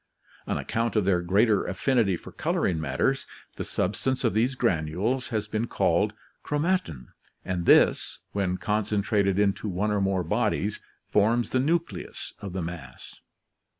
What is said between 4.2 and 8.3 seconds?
of these granules has been called chromatin, and this,